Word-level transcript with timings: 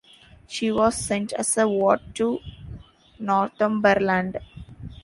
She 0.47 0.71
was 0.71 0.95
sent 0.95 1.31
as 1.33 1.55
a 1.59 1.67
ward 1.67 1.99
to 2.15 2.39
Northumberland. 3.19 4.39